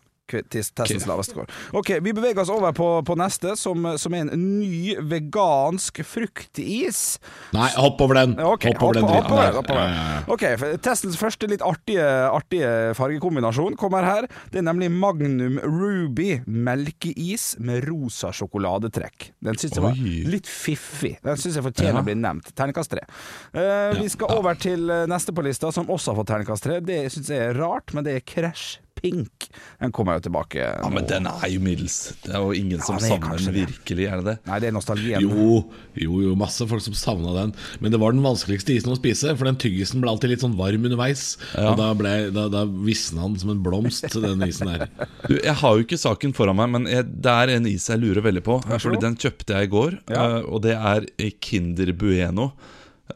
[0.53, 1.47] Testens laveste score.
[1.75, 7.19] Ok, Vi beveger oss over på, på neste, som, som er en ny vegansk fruktis.
[7.55, 8.35] Nei, hopp over den.
[8.39, 10.29] Ok, hopp over den hopp- hopp.
[10.35, 10.45] Ok,
[10.85, 14.27] Testens første litt artige, artige fargekombinasjon kommer her.
[14.53, 19.31] Det er nemlig Magnum Ruby melkeis med rosa sjokoladetrekk.
[19.43, 19.97] Den syns jeg var
[20.33, 21.15] litt fiffig.
[21.25, 22.03] Den syns jeg fortjener Ja.
[22.03, 22.51] å bli nevnt.
[22.55, 23.05] Terningkast tre.
[23.53, 26.79] Eh, vi skal over til eh, neste på lista, som også har fått terningkast tre.
[26.79, 29.47] Det syns jeg er rart, men det er Crash Pink.
[29.79, 30.89] Den kommer jo tilbake Ja.
[30.91, 31.97] Men den er jo middels.
[32.25, 34.35] Det er jo ingen som er savner den virkelig, er det det?
[34.49, 35.23] Nei, det er nostalgien.
[35.23, 35.63] Jo,
[35.95, 37.53] jo, jo, masse folk som savna den.
[37.79, 40.57] Men det var den vanskeligste isen å spise, for den tyggisen ble alltid litt sånn
[40.59, 41.37] varm underveis.
[41.55, 41.71] Ja.
[41.71, 44.87] Og da, ble, da, da visna den som en blomst, den isen der.
[45.27, 48.01] Du, jeg har jo ikke saken foran meg, men jeg, det er en is jeg
[48.03, 48.59] lurer veldig på.
[48.67, 48.99] Fordi.
[49.03, 50.25] Den kjøpte jeg i går, Ja.
[50.39, 51.07] eh, og det er
[51.39, 52.51] Kinder Bueno.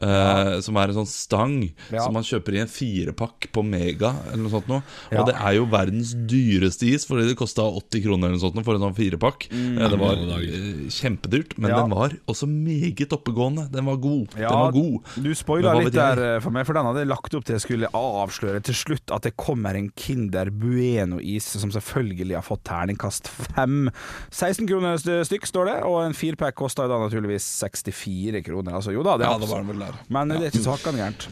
[0.00, 2.02] Eh, Som er en sånn stang Ja.
[2.04, 4.14] som man kjøper i en firepakk på Mega.
[4.32, 4.82] Eller noe sånt noe.
[5.12, 5.20] Ja.
[5.20, 8.54] Og det er jo verdens dyreste is, fordi det kosta 80 kroner eller noe sånt
[8.58, 9.48] noe for en sånn firepakk.
[9.52, 11.76] Eh, Det var eh, kjempedyrt, men Mm.
[11.76, 11.80] Ja.
[11.82, 13.70] den var også meget oppegående.
[13.70, 14.28] Den var god.
[14.38, 15.02] Ja, den var god.
[15.22, 17.88] Du spoila litt der for meg, for den hadde jeg lagt opp til jeg skulle
[17.94, 23.90] avsløre til slutt at det kommer en Kinder Bueno-is som selvfølgelig har fått terningkast fem.
[24.30, 28.74] 16 kroner stykk, står det, og en firepakk kosta da naturligvis 64 kroner.
[28.78, 30.00] Altså jo da, det Ja, det var vel der.
[30.08, 31.28] Men det er ikke så hakkende gærent.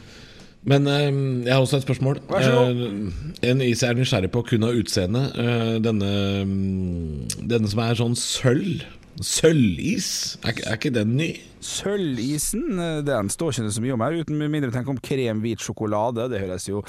[0.63, 1.11] Men eh,
[1.47, 2.21] jeg har også et spørsmål.
[2.31, 2.65] Vær så.
[2.71, 5.25] Eh, en is jeg er nysgjerrig på kun av utseende.
[5.35, 6.11] Eh, denne,
[6.47, 8.85] mm, denne som er sånn sølv.
[9.23, 10.39] Sølvis.
[10.47, 11.33] Er, er ikke den ny?
[11.63, 16.31] Sølvisen, eh, den står ikke så mye om her, uten mindre tenk om kremhvit sjokolade.
[16.33, 16.83] Det høres jo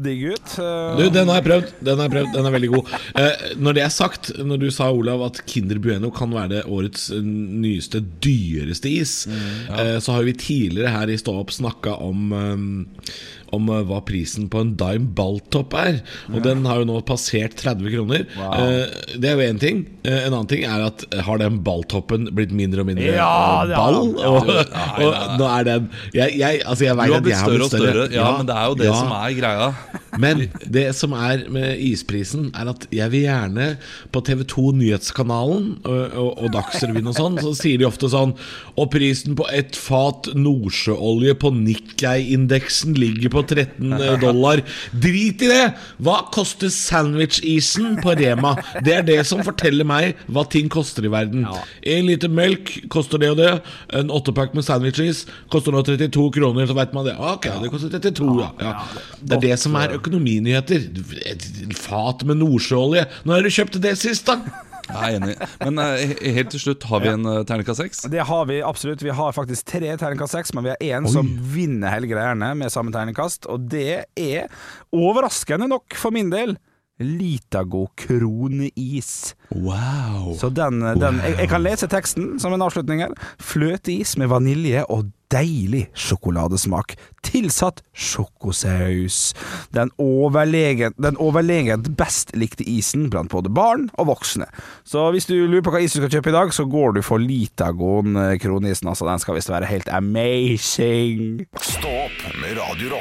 [0.00, 0.54] digg ut.
[0.58, 1.72] Eh, Du, den har jeg prøvd.
[1.84, 2.92] Den har jeg prøvd, den er veldig god.
[3.20, 6.62] Eh, når det er sagt, når du sa Olav at Kinder Bueno kan være det
[6.66, 12.32] årets nyeste, dyreste is, eh, så har vi tidligere her i Stå opp snakka om
[12.32, 13.12] eh,
[13.52, 16.00] om eh, hva prisen på en Dime Balltop er.
[16.32, 18.26] Og den har jo nå passert 30 kroner.
[18.32, 19.84] Eh, det er jo én ting.
[20.02, 24.00] Eh, en annen ting er at har den balltoppen blitt mindre og mindre Ja, ball?
[24.16, 24.50] Ja, og,
[25.04, 27.68] og nå er den Jeg, jeg, altså jeg vet har at blitt jeg har større
[27.68, 28.06] og større.
[28.10, 28.96] Ja, Ja, men det er jo det ja.
[28.98, 29.68] som er greia.
[30.22, 33.68] Men det som er med isprisen, er at jeg vil gjerne
[34.12, 38.34] på TV2 Nyhetskanalen og, og Dagsrevyen og sånn, så sier de ofte sånn
[38.76, 44.62] Og prisen på ett fat nordsjøolje på Nikkei-indeksen ligger på 13 dollar.
[44.92, 45.66] Drit i det!
[46.02, 48.54] Hva koster sandwich-isen på Rema?
[48.84, 51.46] Det er det som forteller meg hva ting koster i verden.
[51.82, 53.52] En liter melk koster det og det.
[53.98, 56.68] En åttepack med sandwich-is koster nå 32 kroner.
[56.68, 57.16] Så vet man det.
[57.18, 58.50] Ok, det koster 32, ja.
[58.62, 58.74] ja.
[59.20, 60.90] Det er det som er økonominyheter.
[61.32, 63.06] Et fat med nordsjøolje.
[63.24, 64.70] Når har du kjøpt det sist, da?
[64.88, 65.36] Jeg er enig.
[65.62, 68.02] Men uh, helt til slutt, har vi en uh, terningkast seks?
[68.12, 69.04] Det har vi absolutt.
[69.04, 72.72] Vi har faktisk tre terningkast seks, men vi har én som vinner hele greiene med
[72.74, 74.50] samme terningkast, og det er
[74.94, 76.56] overraskende nok for min del
[77.00, 79.34] Litago kroneis.
[79.50, 80.34] Wow.
[80.38, 83.16] Så den, den jeg, jeg kan lese teksten som en avslutning her.
[83.40, 86.94] Fløteis med vanilje og deilig sjokoladesmak.
[87.24, 89.32] Tilsatt sjokosaus.
[89.72, 94.48] Den overlegent, den overlegent best likte isen blant både barn og voksne.
[94.84, 97.04] Så hvis du lurer på hva is du skal kjøpe i dag, så går du
[97.06, 98.88] for Litagon kroneisen kronisen.
[98.90, 101.46] Altså, den skal visst være helt amazing.
[101.56, 102.92] Stopp med Radio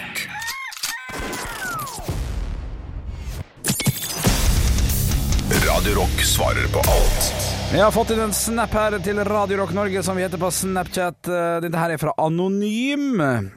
[5.81, 7.23] Radio Rock svarer på alt.
[7.73, 10.49] Jeg har fått inn en snap her til Radio Rock Norge, som vi heter på
[10.53, 11.25] Snapchat.
[11.25, 13.15] Eh, Dette her er fra Anonym.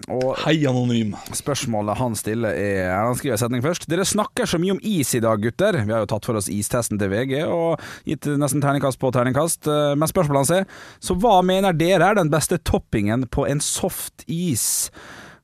[0.08, 1.12] Og Hei, anonym.
[1.36, 3.84] spørsmålet han stiller er Han skriver en setning først.
[3.92, 5.76] Dere snakker så mye om is i dag, gutter.
[5.84, 9.68] Vi har jo tatt for oss istesten til VG og gitt nesten terningkast på terningkast.
[9.68, 10.64] Eh, Men spørsmålet hans er
[11.04, 14.88] Så hva mener dere er den beste toppingen på en soft is?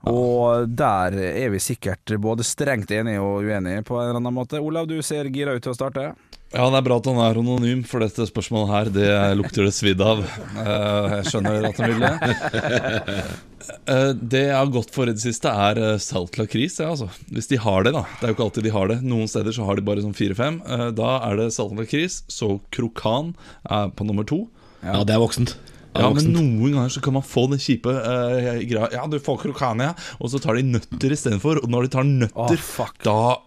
[0.09, 4.57] Og der er vi sikkert både strengt enige og uenige på en eller annen måte.
[4.63, 6.15] Olav, du ser gira ut til å starte.
[6.51, 9.75] Ja, det er bra at han er anonym, for dette spørsmålet her, det lukter det
[9.77, 10.25] svidd av.
[10.25, 13.15] Eh, jeg skjønner at han vil det.
[13.87, 16.81] Eh, det jeg har gått for i det siste, er eh, salt lakris.
[16.83, 17.07] Ja, altså.
[17.31, 18.01] Hvis de har det, da.
[18.19, 18.97] Det er jo ikke alltid de har det.
[19.07, 20.59] Noen steder så har de bare sånn fire-fem.
[20.97, 22.21] Da er det salt lakris.
[22.33, 23.31] Så krokan
[23.71, 24.41] er på nummer to.
[24.83, 25.55] Ja, det er voksent.
[25.95, 29.41] Ja, men noen ganger så kan man få den kjipe uh, greia Ja, du får
[29.43, 29.95] krokan, ja.
[30.19, 31.63] Og så tar de nøtter istedenfor.
[31.63, 32.99] Og når de tar nøtter, oh, fuck.
[33.07, 33.39] da,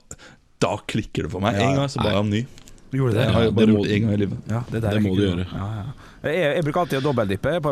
[0.64, 1.60] da klikker det for meg.
[1.60, 2.46] Ja, En gang så ba jeg om ny.
[2.94, 3.24] Gjorde det?
[3.26, 4.38] Ja, jeg bare må- gjort det én gang i livet.
[4.54, 5.46] Ja, det, der Det må du gjøre.
[5.50, 5.86] Ja, ja.
[6.24, 7.04] Jeg, jeg bruker alltid å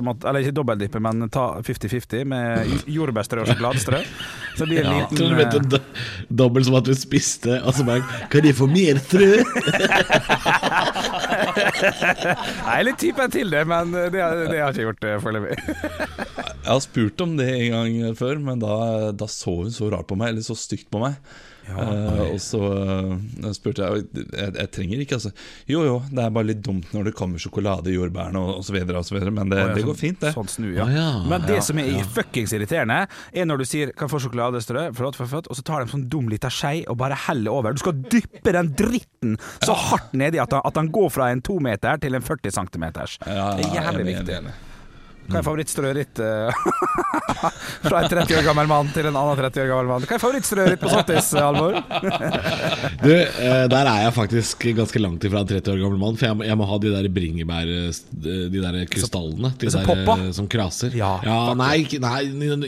[0.03, 4.01] måte, eller ikke dobbeldippe, men ta 50-50 med jordbærstrø og sjokoladestrø.
[4.59, 5.79] Så blir det en du liten vet det do-
[6.41, 8.03] Dobbelt som at du spiste, og så bare
[8.33, 9.29] Kan jeg få mer trø?
[9.39, 9.45] eh,
[11.81, 15.55] Jeg er litt typen til det, men det, det har jeg ikke gjort eh, foreløpig.
[15.61, 18.75] Jeg har spurt om det en gang før, men da,
[19.15, 21.17] da så hun så rart på meg, eller så stygt på meg.
[21.69, 25.31] Eh, og så uh, spurte jeg jeg, jeg trenger ikke, altså.
[25.69, 28.71] Jo jo, det er bare litt dumt når det kommer sjokolade i jordbærene og, osv.,
[28.71, 30.33] så videre, og så videre, men det, oh, ja, det går sånn- fint, det.
[30.33, 30.85] Sånn snu, ja.
[30.85, 31.07] Oh, ja.
[31.27, 33.01] Men det Ja, som er fuckings irriterende,
[33.33, 35.93] er når du sier 'kan få sjokoladestrø', flott, Forlåt, forlåt og så tar de en
[35.93, 37.73] sånn dum lita skei og bare heller over.
[37.73, 41.41] Du skal dyppe den dritten så hardt nedi at den, at den går fra en
[41.41, 43.17] tometer til en 40 centimeters.
[43.25, 44.53] Ja, det er jævlig enig, viktig.
[45.29, 46.19] Hva er favorittstrøet ditt?
[46.19, 46.63] eh,
[47.87, 50.05] Fra en 30 år gammel mann til en annen 30 år gammel mann.
[50.07, 51.77] Hva er favorittstrøet ditt på sottis, Alvor?
[53.01, 56.17] Du, eh, der er jeg faktisk ganske langt ifra en 30 år gammel mann.
[56.19, 57.71] For jeg må, jeg må ha de der bringebær
[58.25, 59.53] De der krystallene.
[59.61, 60.93] De som, der eh, som kraser.
[60.97, 61.15] Ja,
[61.57, 62.21] nei, ikke, nei,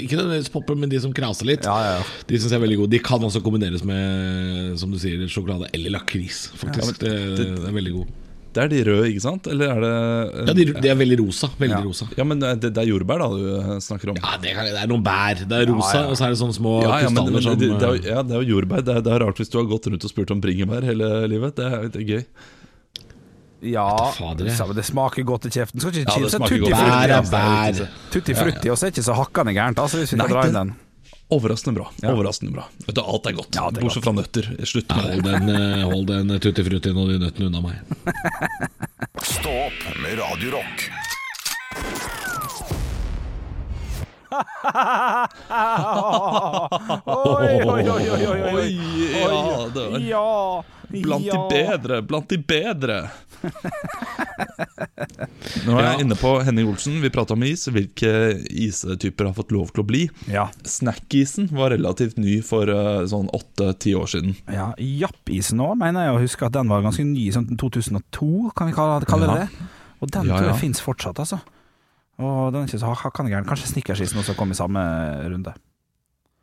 [0.05, 1.67] ikke nødvendigvis popper, men de som kraser litt.
[1.69, 2.09] Ja, ja, ja.
[2.29, 2.93] De syns jeg er veldig gode.
[2.95, 6.45] De kan også kombineres med Som du sier, sjokolade eller lakris.
[6.57, 7.01] Faktisk.
[7.03, 8.19] det, det er veldig god.
[8.53, 9.47] Det er de røde, ikke sant?
[9.51, 11.49] Eller er det eh, Ja, de, de er veldig rosa.
[11.59, 11.81] Veldig Ja.
[11.87, 12.07] rosa.
[12.17, 14.19] Ja, men det, det er jordbær da du eh, snakker om?
[14.21, 15.43] Ja, det, kan, det er noen bær.
[15.43, 16.09] Det er rosa, Ja, ja.
[16.13, 18.01] og så er det sånne små Ja, ja, men, krystaller men som det, det, er,
[18.01, 18.83] eh, ja, det er jo jordbær.
[18.85, 21.11] Det er, det er rart hvis du har gått rundt og spurt om bringebær hele
[21.33, 21.55] livet.
[21.57, 22.23] Det er, det er gøy.
[23.63, 25.79] Ja, fader, det smaker godt i kjeften.
[25.79, 26.81] Skal ikke Ja, det chipse smaker tutti godt.
[26.83, 27.13] Bær frutti.
[27.15, 27.93] er bær.
[28.11, 30.73] Tutti frutti også er ikke så hakkende gærent, altså, hvis vi Nei, dra inn den.
[31.33, 31.87] Overraskende bra.
[32.13, 33.57] Overraskende bra Vet du, Alt er godt.
[33.57, 34.49] Ja, er Bortsett fra nøtter.
[34.69, 37.79] Slutt med Hold den, eh, hold den tutti frutti og de nøttene unna meg.
[39.23, 40.87] Stå opp med Radio Rock.
[47.05, 48.51] Oi, oi, oi, oi, oi, oi.
[48.53, 48.69] Oi,
[49.23, 51.33] ja, det var Ja, Blant ja.
[51.33, 52.97] de bedre, blant de bedre.
[55.65, 56.99] Nå er jeg inne på Henning Olsen.
[57.01, 57.63] Vi prata om is.
[57.73, 58.11] Hvilke
[58.53, 60.03] istyper har fått lov til å bli?
[60.29, 64.35] Ja, Snackisen var relativt ny for eh, sånn åtte-ti år siden.
[64.53, 64.69] ja.
[64.77, 68.77] Jappisen òg, mener jeg å huske at den var ganske ny, sånn 2002, kan vi
[68.77, 69.47] kalle, kalle det Ja.
[69.47, 69.49] det.
[70.03, 70.61] Og den Ja, tror jeg ja.
[70.61, 71.39] fins fortsatt, altså.
[72.21, 73.43] Og den er ikke så hakkende.
[73.47, 74.81] Kanskje Snickersisen også kom i samme
[75.31, 75.53] runde.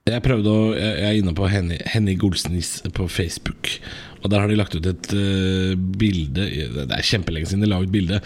[0.08, 3.68] Jeg prøvde å Jeg er inne på Henny, Henny Golsnis på Facebook.
[4.22, 7.80] Og Der har de lagt ut et uh, bilde Det er kjempelenge siden de la
[7.80, 8.20] ut bilde,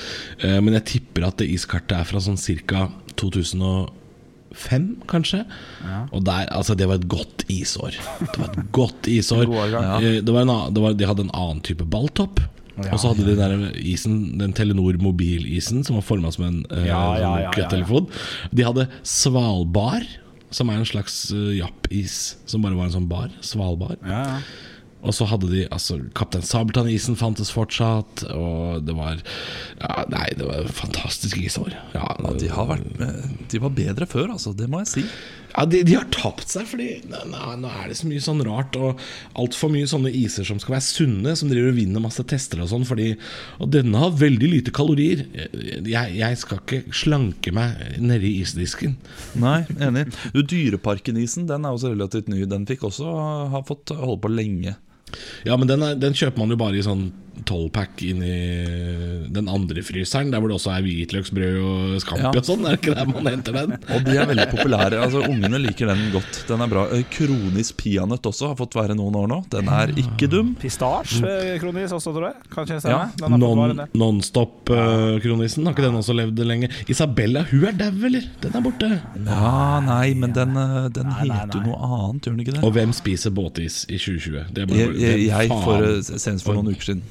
[0.44, 2.88] uh, men jeg tipper at det iskartet er fra sånn ca.
[3.20, 5.44] 2005, kanskje.
[6.10, 7.98] Og der, altså Det var et godt isår.
[8.22, 9.46] Det var et godt isår.
[9.50, 9.86] God ja.
[9.98, 12.42] uh, det var en, det var, de hadde en annen type balltopp.
[12.80, 16.60] Og så hadde de den der isen Den Telenor mobilisen som var forma som en
[16.72, 17.48] uh, Ja, ja, ja, ja, ja.
[17.52, 18.08] Nokia-telefon.
[18.50, 20.06] De hadde Svalbard,
[20.54, 23.30] som er en slags uh, jappis som bare var en sånn bar.
[23.46, 24.02] Svalbard.
[24.02, 24.70] Ja, ja.
[25.04, 30.46] Og så hadde de altså Kaptein Sabeltann-isen fantes fortsatt, og det var ja, Nei, det
[30.48, 31.74] var fantastisk isår.
[31.92, 34.54] Ja, Ja, de, har vært, eh, de var bedre før, altså.
[34.56, 35.04] Det må jeg si.
[35.54, 37.20] Ja, de, de har tapt seg, fordi nå,
[37.70, 38.74] er det så mye sånn rart.
[38.74, 39.00] Og
[39.38, 42.70] altfor mye sånne iser som skal være sunne, som driver og vinner masse tester og
[42.72, 42.86] sånn.
[42.88, 43.12] Fordi
[43.62, 45.22] Og denne har veldig lite kalorier.
[45.86, 48.96] Jeg, jeg skal ikke slanke meg nedi isdisken.
[49.38, 50.08] Nei, enig.
[50.34, 52.42] Du, Dyreparken-isen den er også relativt ny.
[52.50, 53.14] Den fikk også
[53.54, 54.74] ha fått holde på lenge.
[55.44, 57.12] Ja, men den, er, den kjøper man jo bare i sånn
[57.44, 62.30] 12-pack inni den andre fryseren, der hvor det også er hvitløksbrød og scampi Ja.
[62.30, 62.62] og sånn.
[62.64, 63.72] Er det ikke der man henter den?
[63.90, 65.00] Og de er veldig populære.
[65.02, 66.38] altså Ungene liker den godt.
[66.48, 66.84] Den er bra.
[66.94, 69.40] Eh, Kronis peanøtt også har fått være noen år nå.
[69.50, 70.54] Den er ikke dum.
[70.62, 72.36] Pistasje, eh, kronis også, tror jeg.
[72.54, 73.10] Kanskje stemme?
[73.20, 73.82] Ja, Non.
[73.98, 76.70] Nonstop-kronisen, har ikke den også levd lenge?
[76.90, 78.24] Isabella, hun er dau, eller?
[78.42, 78.90] Den er borte.
[79.26, 82.54] Ja, nei, men den, eh, den Nei, nei, heter jo noe annet, gjør den ikke
[82.56, 82.64] det?
[82.64, 84.46] Og hvem spiser båtis i 2020?
[84.54, 87.04] Det er bare- Jeg, for, eh, senest for noen uker siden.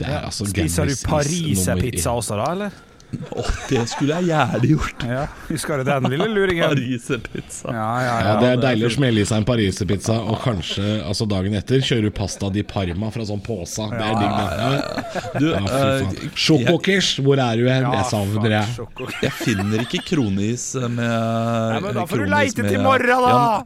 [0.00, 2.78] Det er altså Spiser du pariserpizza også, da, eller?
[3.10, 5.00] Åh, det skulle jeg gjerne gjort.
[5.02, 6.62] Ja, Husker du den lille luringen?
[6.70, 7.72] Pariserpizza.
[7.74, 11.26] Ja, ja, Ja, Det er deilig å smelle i seg en pariserpizza, og kanskje altså
[11.28, 13.88] dagen etter kjører du pasta di Parma fra sånn pose.
[13.90, 15.24] Det er digg, det.
[15.42, 16.30] Du, Ja, eh.
[16.38, 17.82] Sjokokish, hvor er du hen?
[17.82, 18.80] Ja, Jeg savner deg.
[19.26, 23.64] jeg finner ikke kronis med Nei, men da får du leite til morgen, da!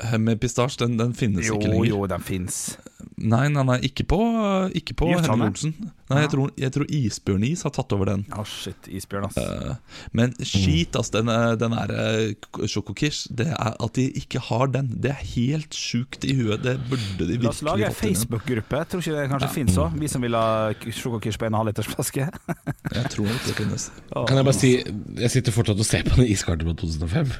[0.00, 1.92] Ja, med pistasje, den, den finnes Jo, ikke lenger.
[1.92, 2.78] jo, den fins.
[3.18, 4.16] Nei, nei, nei, ikke på,
[4.74, 5.72] ikke på han Olsen.
[6.08, 8.24] Nei, jeg tror, jeg tror Isbjørnis har tatt over den.
[8.34, 8.88] Å, shit.
[8.90, 9.36] Isbjørn, ass.
[9.38, 11.10] uh, Men skit, ass.
[11.14, 14.88] Den, eh, den der eh, Sjokokish, det er at de ikke har den.
[15.04, 16.64] Det er helt sjukt i huet.
[16.64, 18.00] Det burde de La oss lage virkelig en.
[18.16, 18.82] Facebook-gruppe.
[18.90, 20.48] Tror ikke det kanskje finnes òg, vi som vil ha
[20.88, 22.28] sjokokish på en halvlitersflaske.
[22.98, 23.88] Jeg tror nok det finnes.
[24.16, 27.34] Kan jeg bare si Jeg sitter fortsatt og ser på den iskartet fra 2005.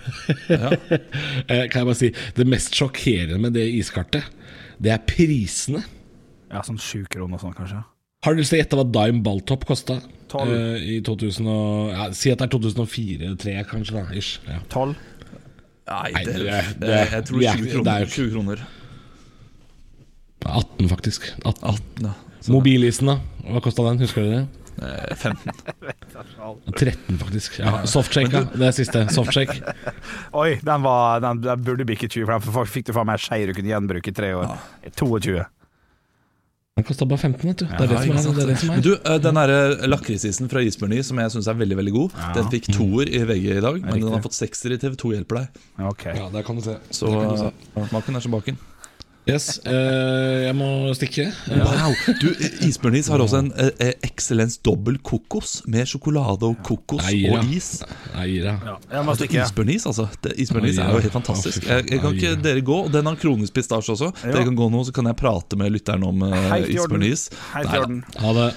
[0.54, 0.70] Ja.
[1.48, 4.26] Eh, Kan jeg bare si Det mest sjokkerende med det iskartet,
[4.80, 5.82] det er prisene.
[6.50, 7.82] Ja, sånn sju kroner og sånn, kanskje.
[8.24, 10.00] Har du lyst til å gjette hva Dime Balltop kosta?
[10.28, 10.50] Tolv.
[10.50, 13.92] Eh, I 2000 og, ja, Si at det er 2004-2003, kanskje.
[13.94, 14.58] da ish, ja.
[14.68, 14.96] Tolv?
[15.88, 17.98] Nei, Nei, det, det- det, det- jeg tror er 20 ikke- det er kroner.
[17.98, 18.66] jo ikke- 20 kroner.
[20.46, 21.22] 18, faktisk.
[21.44, 21.68] 18.
[21.68, 22.12] 18, ja.
[22.52, 23.18] Mobilisen, da?
[23.48, 23.98] Hva kosta den?
[23.98, 24.67] Husker dere det?
[24.78, 25.52] 15.
[26.76, 27.58] 13, faktisk.
[27.60, 28.44] Ja, Softshake, ja.
[28.54, 29.04] Det er siste.
[29.14, 29.58] Softshake.
[30.40, 33.44] Oi, den, var, den, den burde bikke 20, for den fikk du faen meg skei
[33.48, 34.58] du kunne gjenbruke i tre år.
[34.98, 35.38] 22.
[36.78, 37.64] Den kosta bare 15, vet du.
[37.66, 38.36] Det er det som er.
[38.36, 38.84] Det er, det som Men er.
[38.86, 42.50] du, eh, den derre lakrisisen fra Isbjørny som jeg syns er veldig veldig god, den
[42.52, 45.58] fikk toer i VG i dag, men den har fått sekser i TV2 hjelper deg.
[45.90, 46.14] Okay.
[46.20, 46.76] Ja, der kan du se.
[46.94, 47.50] Så kan du se.
[47.50, 48.60] eh, smaken er som baken.
[49.28, 51.26] Yes, eh, jeg må stikke.
[51.52, 51.92] Eh, Wow!
[52.22, 52.30] Du,
[52.64, 57.42] Isbjørnis har også en eh, eksellens dobbel kokos med sjokolade og kokos Eira.
[57.42, 57.68] og is.
[58.16, 58.54] Eira.
[58.88, 59.42] Jeg må stikke.
[59.44, 60.08] Isbjørnis, altså.
[60.24, 61.68] Det, isbjørnis er jo helt fantastisk.
[61.68, 62.80] Jeg, jeg kan ikke dere gå?
[62.86, 64.10] Og den har kronisk pistasje også.
[64.24, 67.04] Dere kan gå nå, så kan jeg prate med lytteren om uh, Helt i orden.
[67.04, 67.28] isbjørnis.
[67.52, 68.02] Helt i orden.
[68.24, 68.48] Ha det.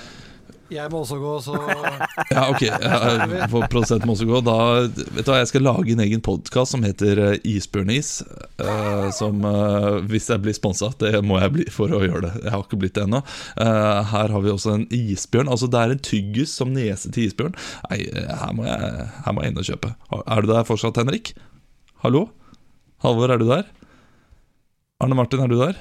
[0.71, 1.57] Jeg må også gå, så
[2.35, 2.61] Ja, ok.
[2.63, 4.39] Ja, for produsenten må også gå.
[4.45, 4.55] Da,
[4.87, 8.21] vet du hva, Jeg skal lage en egen podkast som heter eh, Isbjørnis.
[8.61, 12.33] Uh, som uh, Hvis jeg blir sponsa, det må jeg bli for å gjøre det.
[12.45, 13.19] Jeg har ikke blitt det ennå.
[13.59, 15.51] Uh, her har vi også en isbjørn.
[15.51, 17.57] Altså Det er en tyggis som nese til isbjørn.
[17.89, 19.93] Nei, eh, her må jeg, her må jeg inn og kjøpe.
[20.23, 21.33] Er du der fortsatt, Henrik?
[22.05, 22.29] Hallo?
[23.03, 23.67] Halvor, er du der?
[25.03, 25.79] Arne Martin, er du der?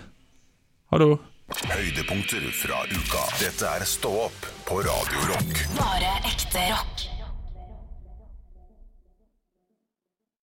[0.90, 1.20] Hallo?
[1.50, 3.28] Høydepunkter fra uka.
[3.38, 5.66] Dette er Stå opp på Radio Rock.
[5.78, 7.09] Bare ekte rock.